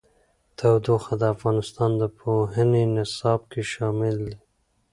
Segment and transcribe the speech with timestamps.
[0.57, 4.35] تودوخه د افغانستان د پوهنې نصاب کې شامل دي.